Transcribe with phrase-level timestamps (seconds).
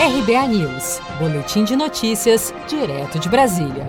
[0.00, 3.86] RBA News, Boletim de Notícias, direto de Brasília.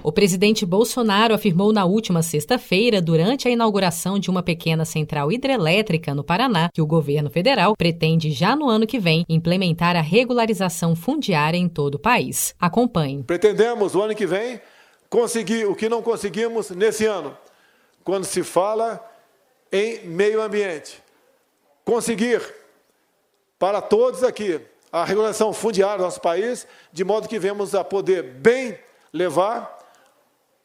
[0.00, 6.14] O presidente Bolsonaro afirmou na última sexta-feira, durante a inauguração de uma pequena central hidrelétrica
[6.14, 10.94] no Paraná, que o governo federal pretende já no ano que vem implementar a regularização
[10.94, 12.54] fundiária em todo o país.
[12.56, 13.24] Acompanhe.
[13.24, 14.60] Pretendemos, o ano que vem,
[15.10, 17.36] conseguir o que não conseguimos nesse ano,
[18.04, 19.04] quando se fala
[19.72, 21.02] em meio ambiente.
[21.84, 22.40] Conseguir
[23.58, 24.60] para todos aqui
[24.92, 28.78] a regulação fundiária do nosso país, de modo que venhamos a poder bem
[29.12, 29.78] levar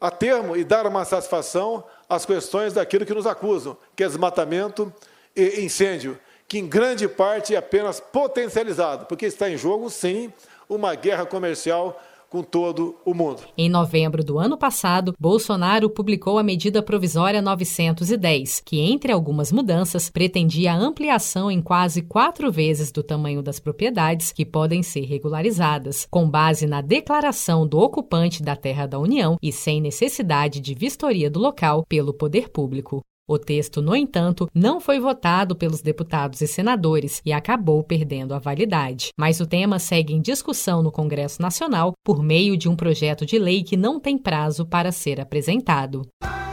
[0.00, 4.92] a termo e dar uma satisfação às questões daquilo que nos acusam, que é desmatamento
[5.34, 10.32] e incêndio, que em grande parte é apenas potencializado, porque está em jogo, sim,
[10.68, 12.00] uma guerra comercial
[12.34, 13.42] com todo o mundo.
[13.56, 20.10] Em novembro do ano passado, Bolsonaro publicou a medida provisória 910, que, entre algumas mudanças,
[20.10, 26.08] pretendia a ampliação em quase quatro vezes do tamanho das propriedades que podem ser regularizadas,
[26.10, 31.30] com base na declaração do ocupante da terra da União e sem necessidade de vistoria
[31.30, 33.00] do local pelo poder público.
[33.26, 38.38] O texto, no entanto, não foi votado pelos deputados e senadores e acabou perdendo a
[38.38, 39.08] validade.
[39.18, 43.38] Mas o tema segue em discussão no Congresso Nacional por meio de um projeto de
[43.38, 46.02] lei que não tem prazo para ser apresentado.